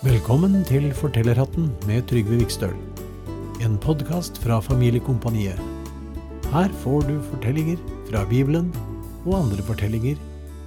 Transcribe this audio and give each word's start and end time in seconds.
Velkommen 0.00 0.62
til 0.64 0.86
Fortellerhatten 0.96 1.66
med 1.84 2.06
Trygve 2.08 2.38
Vikstøl. 2.40 2.72
En 3.60 3.74
podkast 3.76 4.38
fra 4.40 4.56
Familiekompaniet. 4.64 5.58
Her 6.54 6.72
får 6.80 7.02
du 7.04 7.18
fortellinger 7.26 7.76
fra 8.08 8.22
Bibelen 8.30 8.70
og 9.26 9.34
andre 9.42 9.60
fortellinger 9.66 10.16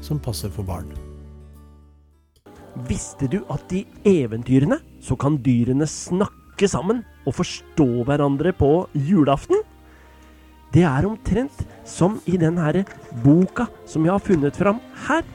som 0.06 0.20
passer 0.22 0.54
for 0.54 0.68
barn. 0.68 0.92
Visste 2.86 3.26
du 3.26 3.40
at 3.50 3.74
i 3.74 3.82
eventyrene 4.06 4.78
så 5.02 5.18
kan 5.18 5.40
dyrene 5.42 5.90
snakke 5.90 6.70
sammen 6.70 7.02
og 7.26 7.40
forstå 7.40 7.90
hverandre 8.06 8.54
på 8.54 8.72
julaften? 8.94 9.66
Det 10.78 10.86
er 10.86 11.10
omtrent 11.10 11.66
som 11.90 12.22
i 12.30 12.38
den 12.38 12.62
herre 12.62 12.86
boka 13.26 13.66
som 13.90 14.06
jeg 14.06 14.14
har 14.14 14.28
funnet 14.30 14.62
fram 14.62 14.78
her. 15.10 15.26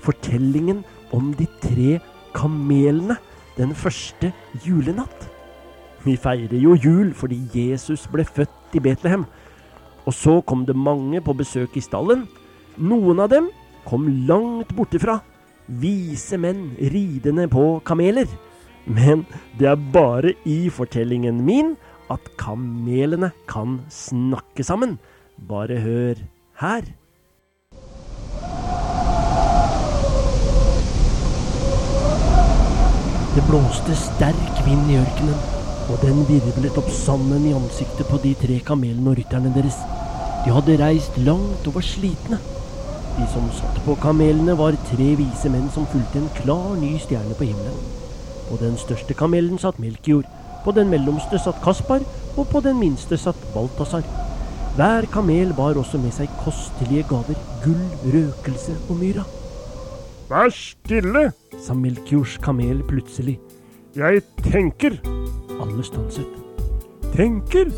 Fortellingen 0.00 0.80
om 1.12 1.34
de 1.36 1.44
tre 1.60 2.00
kamelene 2.32 3.20
den 3.56 3.74
første 3.74 4.32
julenatt. 4.64 5.28
Vi 6.04 6.16
feirer 6.20 6.60
jo 6.60 6.74
jul 6.76 7.12
fordi 7.16 7.38
Jesus 7.54 8.06
ble 8.12 8.24
født 8.24 8.76
i 8.76 8.82
Betlehem. 8.84 9.24
Og 10.04 10.12
så 10.12 10.40
kom 10.44 10.66
det 10.68 10.76
mange 10.76 11.22
på 11.24 11.32
besøk 11.36 11.78
i 11.78 11.84
stallen. 11.84 12.26
Noen 12.76 13.22
av 13.24 13.30
dem 13.32 13.48
kom 13.88 14.08
langt 14.28 14.74
bortifra. 14.76 15.20
Vise 15.66 16.36
menn 16.36 16.74
ridende 16.92 17.46
på 17.48 17.78
kameler. 17.86 18.28
Men 18.84 19.24
det 19.56 19.70
er 19.70 19.86
bare 19.94 20.34
i 20.44 20.68
fortellingen 20.68 21.40
min 21.46 21.72
at 22.12 22.26
kamelene 22.36 23.32
kan 23.48 23.80
snakke 23.88 24.66
sammen. 24.66 24.98
Bare 25.48 25.80
hør 25.80 26.20
her. 26.60 26.84
Det 33.34 33.42
blåste 33.48 33.96
sterk 33.98 34.58
vind 34.62 34.90
i 34.92 34.94
ørkenen, 34.94 35.38
og 35.90 35.96
den 36.04 36.20
virvlet 36.28 36.76
opp 36.78 36.86
sanden 36.94 37.48
i 37.48 37.54
ansiktet 37.56 38.06
på 38.06 38.20
de 38.22 38.30
tre 38.38 38.60
kamelene 38.62 39.10
og 39.10 39.18
rytterne 39.18 39.50
deres. 39.56 39.80
De 40.44 40.52
hadde 40.54 40.76
reist 40.78 41.18
langt 41.26 41.66
og 41.66 41.74
var 41.80 41.86
slitne. 41.88 42.38
De 43.16 43.26
som 43.32 43.50
satt 43.58 43.82
på 43.82 43.98
kamelene, 43.98 44.54
var 44.54 44.78
tre 44.92 45.10
vise 45.18 45.50
menn 45.50 45.66
som 45.74 45.90
fulgte 45.90 46.22
en 46.22 46.30
klar, 46.38 46.76
ny 46.78 46.92
stjerne 47.02 47.34
på 47.34 47.50
himmelen. 47.50 47.92
På 48.46 48.62
den 48.62 48.78
største 48.78 49.18
kamelen 49.18 49.58
satt 49.58 49.82
Melkjord, 49.82 50.30
på 50.62 50.78
den 50.78 50.94
mellomste 50.94 51.42
satt 51.42 51.58
Kaspar, 51.66 52.06
og 52.36 52.46
på 52.54 52.62
den 52.62 52.78
minste 52.78 53.18
satt 53.18 53.48
Balthazar. 53.50 54.06
Hver 54.78 55.10
kamel 55.10 55.50
bar 55.58 55.74
også 55.82 55.98
med 55.98 56.14
seg 56.14 56.30
kostelige 56.46 57.10
gaver, 57.10 57.42
gull, 57.66 57.82
røkelse 58.14 58.78
og 58.86 59.02
myra. 59.02 59.26
Vær 60.24 60.48
stille, 60.48 61.26
sa 61.60 61.74
Milkjords 61.76 62.38
kamel 62.40 62.78
plutselig. 62.88 63.38
jeg 63.94 64.22
tenker. 64.40 64.96
Alle 65.60 65.84
stanset. 65.84 66.30
Tenker? 67.12 67.68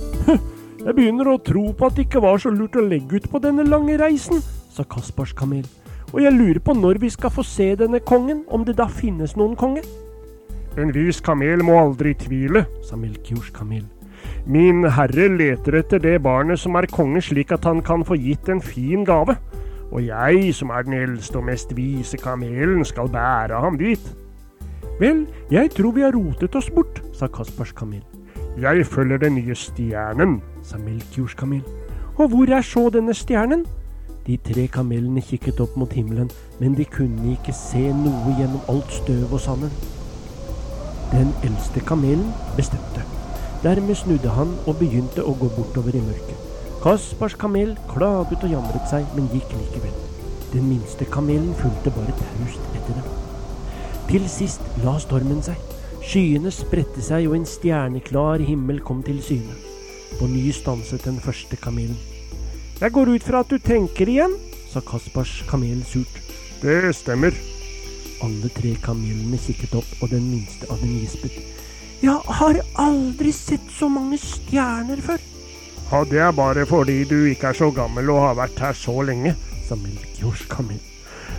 Jeg 0.86 0.94
begynner 0.94 1.26
å 1.32 1.40
tro 1.42 1.72
på 1.74 1.88
at 1.88 1.96
det 1.96 2.04
ikke 2.06 2.22
var 2.22 2.38
så 2.38 2.52
lurt 2.54 2.76
å 2.78 2.84
legge 2.86 3.18
ut 3.18 3.24
på 3.32 3.40
denne 3.42 3.64
lange 3.66 3.96
reisen, 3.98 4.38
sa 4.70 4.84
Kaspars 4.84 5.32
kamel. 5.34 5.66
og 6.12 6.22
jeg 6.22 6.32
lurer 6.32 6.60
på 6.62 6.72
når 6.78 7.00
vi 7.02 7.10
skal 7.10 7.30
få 7.34 7.42
se 7.42 7.74
denne 7.74 7.98
kongen, 7.98 8.44
om 8.48 8.64
det 8.64 8.76
da 8.78 8.86
finnes 8.86 9.34
noen 9.36 9.56
konge. 9.58 9.82
En 10.78 10.92
vis 10.94 11.18
kamel 11.20 11.64
må 11.66 11.74
aldri 11.80 12.14
tvile, 12.14 12.62
sa 12.86 12.94
Melkjords 12.96 13.50
kamel. 13.50 13.82
Min 14.46 14.84
herre 14.86 15.26
leter 15.34 15.80
etter 15.80 15.98
det 15.98 16.22
barnet 16.22 16.62
som 16.62 16.76
er 16.78 16.86
konge, 16.86 17.20
slik 17.20 17.50
at 17.50 17.66
han 17.66 17.82
kan 17.82 18.04
få 18.06 18.14
gitt 18.14 18.48
en 18.48 18.62
fin 18.62 19.02
gave. 19.04 19.34
Og 19.92 20.06
jeg, 20.06 20.54
som 20.54 20.70
er 20.70 20.82
den 20.82 20.92
eldste 20.92 21.38
og 21.38 21.44
mest 21.44 21.76
vise 21.76 22.16
kamelen, 22.16 22.84
skal 22.84 23.08
bære 23.08 23.60
ham 23.60 23.78
dit. 23.78 24.16
Vel, 25.00 25.26
jeg 25.50 25.70
tror 25.70 25.90
vi 25.92 26.00
har 26.00 26.16
rotet 26.16 26.56
oss 26.56 26.70
bort, 26.70 27.02
sa 27.12 27.26
Kaspars 27.26 27.72
kamel. 27.72 28.02
Jeg 28.60 28.86
følger 28.86 29.18
den 29.18 29.34
nye 29.34 29.54
stjernen, 29.54 30.40
sa 30.62 30.78
Melkjords 30.80 31.34
kamel. 31.34 31.62
Og 32.16 32.28
hvor 32.28 32.52
er 32.52 32.62
så 32.64 32.88
denne 32.92 33.14
stjernen? 33.14 33.66
De 34.26 34.36
tre 34.36 34.66
kamelene 34.66 35.20
kikket 35.20 35.60
opp 35.60 35.76
mot 35.76 35.92
himmelen, 35.92 36.30
men 36.60 36.74
de 36.74 36.84
kunne 36.84 37.36
ikke 37.36 37.52
se 37.54 37.84
noe 37.94 38.32
gjennom 38.38 38.64
alt 38.72 38.90
støv 38.90 39.36
og 39.36 39.40
sanden. 39.40 39.70
Den 41.12 41.30
eldste 41.44 41.84
kamelen 41.86 42.32
bestemte. 42.56 43.04
Dermed 43.62 43.94
snudde 43.94 44.32
han 44.34 44.56
og 44.66 44.80
begynte 44.80 45.22
å 45.22 45.36
gå 45.38 45.52
bortover 45.54 45.94
i 45.94 46.02
mørket. 46.02 46.55
Kaspars 46.82 47.34
kamel 47.40 47.72
klaget 47.90 48.42
og 48.44 48.50
jamret 48.52 48.90
seg, 48.90 49.06
men 49.16 49.30
gikk 49.32 49.48
likevel. 49.56 49.94
Den 50.52 50.68
minste 50.68 51.06
kamelen 51.10 51.54
fulgte 51.58 51.92
bare 51.94 52.12
taust 52.18 52.76
etter 52.76 52.98
dem. 52.98 53.06
Til 54.06 54.26
sist 54.30 54.62
la 54.84 54.94
stormen 55.02 55.40
seg. 55.42 55.58
Skyene 56.06 56.52
spredte 56.54 57.02
seg, 57.02 57.26
og 57.26 57.38
en 57.38 57.48
stjerneklar 57.48 58.44
himmel 58.46 58.78
kom 58.84 59.00
til 59.06 59.18
syne. 59.24 59.56
På 60.20 60.28
ny 60.30 60.44
stanset 60.54 61.02
den 61.08 61.18
første 61.20 61.58
kamelen. 61.58 61.96
Jeg 62.78 62.92
går 62.92 63.14
ut 63.16 63.24
fra 63.24 63.40
at 63.42 63.50
du 63.50 63.58
tenker 63.58 64.12
igjen, 64.12 64.36
sa 64.70 64.84
Kaspars 64.84 65.40
kamel 65.50 65.80
surt. 65.88 66.20
Det 66.60 66.92
stemmer. 66.94 67.34
Alle 68.24 68.50
tre 68.52 68.76
kamelene 68.84 69.40
kikket 69.40 69.74
opp, 69.80 69.88
og 70.00 70.12
den 70.12 70.28
minste 70.28 70.68
av 70.70 70.78
dem 70.84 70.92
gispet. 71.00 71.40
Jeg 72.04 72.36
har 72.38 72.60
aldri 72.78 73.32
sett 73.32 73.64
så 73.72 73.88
mange 73.88 74.20
stjerner 74.20 75.00
før. 75.02 75.24
Ja, 75.86 76.02
det 76.04 76.18
er 76.18 76.32
bare 76.34 76.66
fordi 76.66 77.04
du 77.06 77.18
ikke 77.30 77.52
er 77.52 77.58
så 77.58 77.70
gammel 77.70 78.10
og 78.10 78.24
har 78.24 78.38
vært 78.40 78.58
her 78.58 78.74
så 78.74 78.94
lenge, 79.06 79.36
sa 79.68 79.78
Melkjords 79.78 80.46
kamel. 80.50 80.80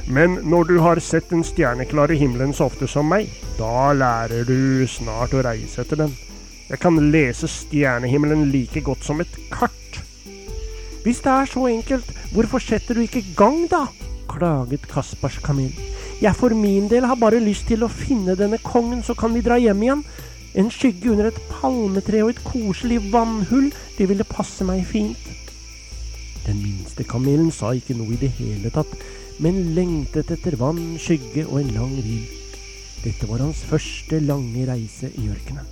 Men 0.07 0.37
når 0.47 0.69
du 0.69 0.77
har 0.79 1.01
sett 1.03 1.27
den 1.33 1.43
stjerneklare 1.43 2.15
himmelen 2.15 2.53
så 2.55 2.69
ofte 2.69 2.87
som 2.87 3.09
meg, 3.11 3.27
da 3.57 3.91
lærer 3.91 4.47
du 4.47 4.87
snart 4.87 5.35
å 5.35 5.43
reise 5.43 5.83
etter 5.83 5.99
den. 6.05 6.15
Jeg 6.69 6.79
kan 6.83 6.99
lese 7.11 7.47
stjernehimmelen 7.51 8.47
like 8.53 8.83
godt 8.83 9.03
som 9.03 9.19
et 9.23 9.35
kart. 9.51 9.99
Hvis 11.03 11.19
det 11.23 11.31
er 11.31 11.51
så 11.51 11.67
enkelt, 11.67 12.07
hvorfor 12.31 12.63
setter 12.63 12.95
du 12.95 13.03
ikke 13.03 13.23
i 13.23 13.35
gang, 13.35 13.65
da? 13.71 13.85
klaget 14.27 14.87
Kaspars 14.91 15.37
kamel. 15.43 15.75
Jeg 16.21 16.35
for 16.35 16.55
min 16.55 16.89
del 16.91 17.05
har 17.07 17.19
bare 17.19 17.39
lyst 17.43 17.67
til 17.67 17.83
å 17.83 17.91
finne 17.91 18.35
denne 18.35 18.59
kongen, 18.63 19.03
så 19.03 19.15
kan 19.15 19.35
vi 19.35 19.43
dra 19.45 19.59
hjem 19.59 19.83
igjen. 19.83 20.03
En 20.55 20.71
skygge 20.71 21.11
under 21.11 21.27
et 21.29 21.41
palmetre 21.51 22.23
og 22.23 22.31
et 22.31 22.43
koselig 22.45 23.01
vannhull, 23.11 23.71
det 23.97 24.07
ville 24.09 24.27
passe 24.27 24.65
meg 24.65 24.85
fint. 24.87 25.27
Den 26.47 26.61
minste 26.63 27.03
kamelen 27.03 27.51
sa 27.51 27.73
ikke 27.75 27.97
noe 27.97 28.15
i 28.15 28.21
det 28.21 28.31
hele 28.37 28.71
tatt, 28.71 28.93
men 29.43 29.75
lengtet 29.75 30.31
etter 30.33 30.55
vann, 30.57 30.95
skygge 31.01 31.43
og 31.49 31.59
en 31.59 31.73
lang 31.75 31.97
hvil. 31.99 32.23
Dette 33.03 33.27
var 33.29 33.43
hans 33.43 33.59
første 33.67 34.21
lange 34.23 34.63
reise 34.69 35.11
i 35.19 35.27
ørkenen. 35.29 35.67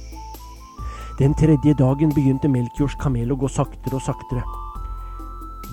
Den 1.19 1.33
tredje 1.39 1.73
dagen 1.79 2.11
begynte 2.11 2.51
Melkjords 2.51 2.97
kamel 2.99 3.31
å 3.31 3.39
gå 3.39 3.47
saktere 3.47 3.95
og 3.95 4.03
saktere. 4.03 4.43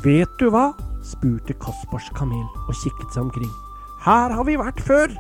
Vet 0.06 0.30
du 0.38 0.48
hva? 0.54 0.70
spurte 1.02 1.56
Kaspars 1.58 2.06
kamel 2.14 2.46
og 2.69 2.74
kikket 2.78 3.10
seg 3.10 3.26
omkring. 3.26 3.50
Her 4.06 4.30
har 4.30 4.46
vi 4.46 4.54
vært 4.58 4.78
før. 4.86 5.10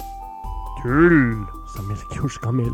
Tull, 0.78 1.42
sa 1.74 1.82
Melkjords 1.88 2.38
kamel. 2.42 2.70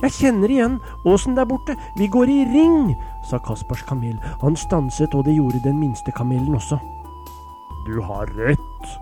Jeg 0.00 0.14
kjenner 0.16 0.48
igjen 0.48 0.78
åsen 1.04 1.36
der 1.36 1.44
borte, 1.44 1.74
vi 1.98 2.08
går 2.08 2.30
i 2.32 2.40
ring, 2.48 2.94
sa 3.28 3.40
Kaspars 3.44 3.82
kamel. 3.88 4.16
Han 4.40 4.56
stanset, 4.56 5.12
og 5.14 5.26
det 5.26 5.36
gjorde 5.36 5.60
den 5.64 5.76
minste 5.80 6.12
kamelen 6.16 6.56
også. 6.56 6.78
Du 7.84 8.00
har 8.00 8.30
rett, 8.38 8.94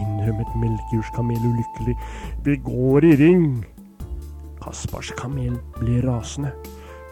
innrømmet 0.00 0.54
Melkejordskamel 0.56 1.44
ulykkelig. 1.44 1.96
Vi 2.44 2.56
går 2.64 3.04
i 3.04 3.14
ring. 3.20 3.46
Kaspars 4.62 5.12
kamel 5.18 5.58
ble 5.76 6.00
rasende. 6.06 6.54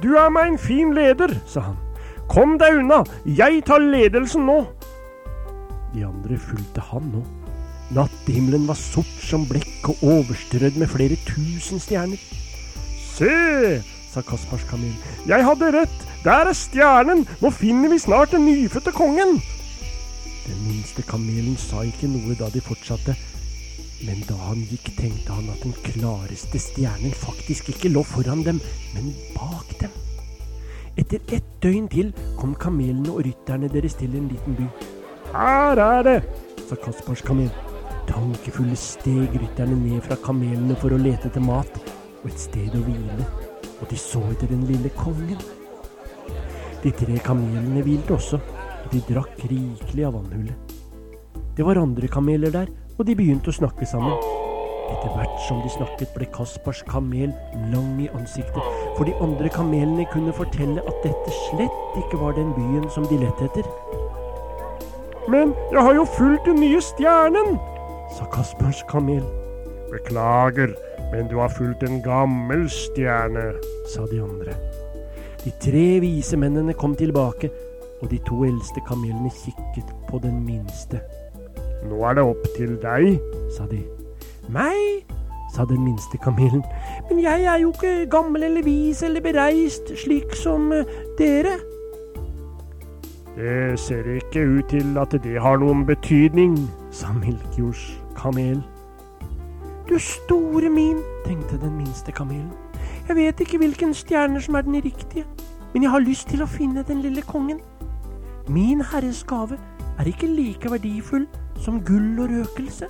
Du 0.01 0.15
er 0.17 0.33
meg 0.33 0.55
en 0.55 0.59
fin 0.61 0.95
leder, 0.97 1.37
sa 1.47 1.69
han. 1.69 1.77
Kom 2.33 2.57
deg 2.61 2.81
unna, 2.81 3.03
jeg 3.29 3.61
tar 3.69 3.85
ledelsen 3.85 4.49
nå. 4.49 4.63
De 5.93 6.07
andre 6.09 6.41
fulgte 6.41 6.83
han 6.89 7.13
nå. 7.13 7.21
Nattehimmelen 7.95 8.65
var 8.67 8.81
sort 8.81 9.21
som 9.21 9.45
blekk 9.47 9.93
og 9.93 10.01
overstrødd 10.17 10.81
med 10.81 10.89
flere 10.91 11.21
tusen 11.29 11.83
stjerner. 11.83 12.19
Se, 13.15 13.83
sa 14.11 14.23
Kaspars 14.27 14.65
kamel. 14.67 14.95
Jeg 15.29 15.45
hadde 15.47 15.69
rett, 15.71 16.01
der 16.25 16.49
er 16.51 16.57
stjernen, 16.57 17.23
nå 17.39 17.51
finner 17.55 17.93
vi 17.93 18.01
snart 18.03 18.33
den 18.35 18.43
nyfødte 18.49 18.91
kongen. 18.95 19.37
Den 20.45 20.59
minste 20.67 21.05
kamelen 21.07 21.55
sa 21.61 21.85
ikke 21.87 22.11
noe 22.11 22.35
da 22.41 22.51
de 22.51 22.63
fortsatte, 22.65 23.15
men 24.03 24.27
da 24.27 24.35
han 24.49 24.67
gikk, 24.67 24.91
tenkte 24.99 25.31
han 25.31 25.47
at 25.55 25.63
den 25.63 25.77
klareste 25.87 26.59
stjernen 26.59 27.15
faktisk 27.15 27.71
ikke 27.71 27.95
lå 27.95 28.03
foran 28.03 28.43
dem, 28.43 28.59
men 28.97 29.15
bak 29.37 29.71
dem. 29.79 29.95
Etter 30.99 31.23
ett 31.39 31.47
døgn 31.63 31.87
til 31.91 32.11
kom 32.41 32.59
kamelene 32.59 33.15
og 33.15 33.23
rytterne 33.29 33.71
deres 33.71 33.95
til 33.99 34.19
en 34.19 34.27
liten 34.31 34.59
by. 34.59 34.67
Her 35.31 35.87
er 35.87 36.07
det, 36.07 36.21
sa 36.67 36.83
Kaspars 36.83 37.23
kamel. 37.23 37.51
Tankefulle 38.11 38.77
steg 38.77 39.39
rytterne 39.39 39.79
ned 39.79 40.03
fra 40.03 40.19
kamelene 40.19 40.75
for 40.83 40.93
å 40.93 40.99
lete 40.99 41.31
etter 41.31 41.47
mat 41.47 41.94
og 42.25 42.31
et 42.33 42.41
sted 42.41 42.73
å 42.73 42.81
hvile, 42.81 43.27
og 43.77 43.91
de 43.91 43.99
så 44.01 44.23
etter 44.33 44.49
den 44.49 44.65
lille 44.65 44.91
kongen. 44.97 45.41
De 46.81 46.93
tre 46.97 47.19
kamelene 47.25 47.83
hvilte 47.85 48.17
også, 48.17 48.41
og 48.85 48.89
de 48.93 49.03
drakk 49.11 49.45
rikelig 49.51 50.07
av 50.09 50.17
vannhullet. 50.17 50.73
Det 51.55 51.67
var 51.69 51.79
andre 51.79 52.09
kameler 52.09 52.51
der, 52.51 52.73
og 52.97 53.05
de 53.07 53.17
begynte 53.19 53.53
å 53.53 53.59
snakke 53.59 53.87
sammen. 53.89 54.17
Etter 54.85 55.13
hvert 55.15 55.37
som 55.47 55.61
de 55.65 55.71
snakket, 55.73 56.11
ble 56.17 56.27
Kaspars 56.33 56.81
kamel 56.89 57.33
lang 57.73 58.01
i 58.01 58.09
ansiktet, 58.17 58.73
for 58.97 59.05
de 59.09 59.15
andre 59.25 59.53
kamelene 59.53 60.09
kunne 60.13 60.33
fortelle 60.37 60.81
at 60.81 61.05
dette 61.05 61.37
slett 61.45 62.01
ikke 62.01 62.21
var 62.21 62.37
den 62.39 62.53
byen 62.57 62.89
som 62.93 63.07
de 63.11 63.21
lette 63.21 63.49
etter. 63.49 63.69
Men 65.29 65.55
jeg 65.73 65.81
har 65.81 65.97
jo 65.97 66.09
fulgt 66.17 66.49
den 66.49 66.61
nye 66.61 66.81
stjernen, 66.85 67.57
sa 68.17 68.29
Kaspars 68.33 68.83
kamel. 68.91 69.25
Beklager, 69.93 70.75
men 71.15 71.29
du 71.31 71.39
har 71.39 71.49
fulgt 71.49 71.83
en 71.87 72.03
gammel 72.03 72.67
stjerne, 72.71 73.53
sa 73.95 74.07
de 74.11 74.19
andre. 74.23 74.55
De 75.45 75.53
tre 75.63 76.01
vise 76.03 76.37
mennene 76.37 76.75
kom 76.75 76.97
tilbake, 76.99 77.51
og 78.03 78.11
de 78.11 78.19
to 78.27 78.43
eldste 78.45 78.83
kamelene 78.89 79.31
kikket 79.31 79.93
på 80.09 80.19
den 80.23 80.41
minste. 80.47 81.01
Nå 81.87 82.01
er 82.09 82.19
det 82.19 82.25
opp 82.27 82.49
til 82.57 82.75
deg, 82.83 83.21
sa 83.55 83.69
de. 83.71 83.85
Meg, 84.51 85.05
sa 85.55 85.69
den 85.71 85.85
minste 85.87 86.19
kamelen, 86.19 86.65
men 87.09 87.23
jeg 87.23 87.47
er 87.47 87.63
jo 87.63 87.71
ikke 87.71 88.11
gammel 88.11 88.49
eller 88.49 88.67
vis 88.67 89.05
eller 89.07 89.23
bereist 89.23 89.95
slik 90.03 90.35
som 90.35 90.73
eh, 90.75 90.89
dere. 91.19 91.61
Det 93.37 93.79
ser 93.79 94.07
ikke 94.19 94.43
ut 94.59 94.71
til 94.71 94.99
at 94.99 95.15
det 95.23 95.39
har 95.43 95.63
noen 95.63 95.87
betydning, 95.87 96.59
sa 96.91 97.15
Melkjords 97.15 97.87
kamel. 98.19 98.63
Du 99.89 99.99
store 99.99 100.71
min, 100.71 101.03
tenkte 101.27 101.61
den 101.61 101.77
minste 101.77 102.13
kamelen. 102.13 102.53
Jeg 103.09 103.17
vet 103.17 103.41
ikke 103.41 103.59
hvilken 103.59 103.95
stjerne 103.95 104.41
som 104.41 104.55
er 104.55 104.65
den 104.65 104.75
riktige, 104.85 105.27
men 105.75 105.83
jeg 105.83 105.91
har 105.93 106.01
lyst 106.01 106.29
til 106.29 106.43
å 106.43 106.49
finne 106.49 106.85
den 106.89 107.03
lille 107.05 107.23
kongen. 107.23 107.61
Min 108.49 108.81
herres 108.81 109.21
gave 109.29 109.59
er 109.99 110.09
ikke 110.09 110.31
like 110.31 110.71
verdifull 110.73 111.27
som 111.61 111.83
gull 111.85 112.17
og 112.25 112.33
røkelse. 112.33 112.89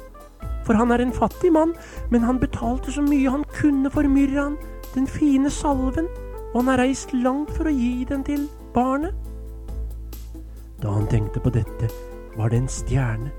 For 0.64 0.78
han 0.78 0.94
er 0.94 1.02
en 1.02 1.12
fattig 1.12 1.50
mann, 1.52 1.74
men 2.10 2.22
han 2.22 2.38
betalte 2.38 2.94
så 2.94 3.02
mye 3.02 3.30
han 3.30 3.44
kunne 3.58 3.90
for 3.90 4.06
myrraen, 4.08 4.54
den 4.94 5.10
fine 5.10 5.50
salven, 5.50 6.06
og 6.52 6.60
han 6.62 6.70
har 6.72 6.84
reist 6.84 7.12
langt 7.12 7.50
for 7.56 7.68
å 7.68 7.74
gi 7.74 8.06
den 8.08 8.22
til 8.24 8.46
barnet. 8.74 9.14
Da 10.78 10.94
han 10.94 11.10
tenkte 11.10 11.42
på 11.42 11.50
dette, 11.50 11.90
var 12.36 12.50
det 12.50 12.62
en 12.62 12.68
stjerne 12.68 13.30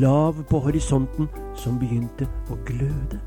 lav 0.00 0.42
på 0.50 0.60
horisonten 0.66 1.28
som 1.56 1.78
begynte 1.80 2.28
å 2.50 2.58
gløde. 2.68 3.20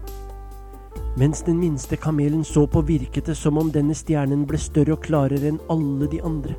Mens 1.17 1.43
den 1.45 1.59
minste 1.61 1.97
kamelen 1.97 2.43
så 2.43 2.65
på, 2.67 2.81
virket 2.81 3.29
det 3.29 3.35
som 3.37 3.57
om 3.61 3.69
denne 3.71 3.93
stjernen 3.93 4.47
ble 4.49 4.57
større 4.57 4.95
og 4.95 5.03
klarere 5.05 5.51
enn 5.51 5.61
alle 5.69 6.09
de 6.09 6.21
andre. 6.25 6.55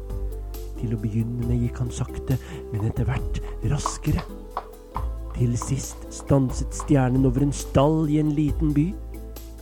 Til 0.78 0.94
å 0.94 1.00
begynne 1.00 1.46
med 1.48 1.62
gikk 1.62 1.80
han 1.82 1.90
sakte, 1.94 2.38
men 2.72 2.86
etter 2.86 3.08
hvert 3.08 3.40
raskere. 3.70 4.22
Til 5.34 5.56
sist 5.58 6.06
stanset 6.14 6.74
stjernen 6.84 7.26
over 7.26 7.42
en 7.42 7.54
stall 7.54 8.04
i 8.10 8.20
en 8.22 8.30
liten 8.36 8.70
by. 8.74 8.92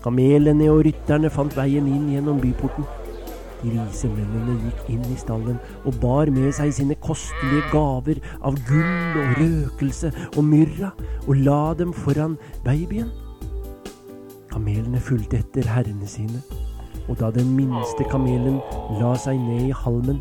Kamelene 0.04 0.68
og 0.72 0.82
rytterne 0.84 1.30
fant 1.32 1.56
veien 1.56 1.88
inn 1.88 2.10
gjennom 2.12 2.40
byporten. 2.42 2.84
De 3.62 3.70
vise 3.70 4.08
mennene 4.10 4.56
gikk 4.64 4.88
inn 4.90 5.04
i 5.06 5.18
stallen 5.20 5.58
og 5.86 5.98
bar 6.02 6.30
med 6.34 6.50
seg 6.56 6.72
sine 6.74 6.96
kostelige 7.04 7.68
gaver 7.70 8.18
av 8.42 8.58
gull 8.68 9.20
og 9.22 9.36
røkelse 9.38 10.10
og 10.32 10.42
myrra 10.46 10.90
og 11.28 11.36
la 11.46 11.60
dem 11.78 11.94
foran 11.94 12.38
babyen. 12.66 13.12
Kamelene 14.52 15.00
fulgte 15.00 15.38
etter 15.40 15.68
herrene 15.70 16.08
sine, 16.10 16.42
og 17.08 17.16
da 17.22 17.30
den 17.32 17.54
minste 17.56 18.04
kamelen 18.10 18.58
la 19.00 19.14
seg 19.18 19.38
ned 19.40 19.70
i 19.70 19.76
halmen, 19.84 20.20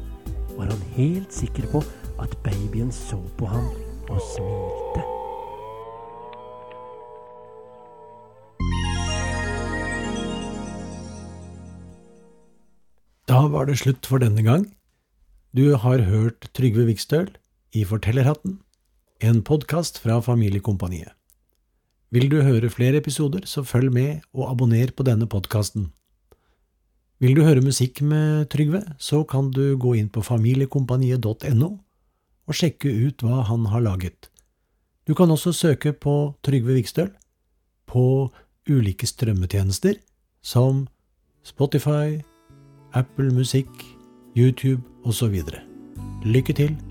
var 0.55 0.69
han 0.71 0.85
helt 0.95 1.33
sikker 1.33 1.67
på 1.73 1.83
at 2.21 2.37
babyen 2.45 2.93
så 2.95 3.19
på 3.37 3.49
ham 3.49 3.65
og 4.07 4.21
smilte. 4.33 5.20
Da 13.41 13.47
var 13.49 13.65
det 13.65 13.79
slutt 13.79 14.05
for 14.05 14.21
denne 14.21 14.43
gang. 14.45 14.67
Du 15.57 15.73
har 15.73 16.03
hørt 16.05 16.45
Trygve 16.53 16.83
Vikstøl 16.85 17.31
i 17.73 17.81
Fortellerhatten, 17.89 18.59
en 19.17 19.39
podkast 19.41 19.97
fra 20.03 20.19
Familiekompaniet. 20.21 21.15
Vil 22.13 22.29
du 22.29 22.43
høre 22.45 22.69
flere 22.69 23.01
episoder, 23.01 23.47
så 23.49 23.63
følg 23.65 23.89
med 23.95 24.21
og 24.37 24.51
abonner 24.51 24.93
på 24.93 25.07
denne 25.09 25.25
podkasten. 25.25 25.89
Vil 27.17 27.33
du 27.33 27.41
høre 27.41 27.65
musikk 27.65 28.03
med 28.05 28.51
Trygve, 28.53 28.83
så 29.01 29.23
kan 29.25 29.49
du 29.49 29.73
gå 29.73 29.95
inn 29.97 30.13
på 30.13 30.21
familiekompaniet.no 30.21 31.73
og 32.45 32.53
sjekke 32.61 32.93
ut 32.93 33.25
hva 33.25 33.41
han 33.49 33.65
har 33.73 33.81
laget. 33.89 34.29
Du 35.09 35.17
kan 35.17 35.33
også 35.33 35.49
søke 35.49 35.97
på 35.97 36.35
Trygve 36.45 36.77
Vikstøl 36.77 37.09
på 37.89 38.29
ulike 38.69 39.09
strømmetjenester 39.09 39.97
som 40.45 40.85
Spotify, 41.41 42.21
Apple 42.93 43.33
Musikk, 43.33 43.67
YouTube 44.37 44.81
osv. 45.03 45.35
Lykke 46.25 46.53
til! 46.53 46.90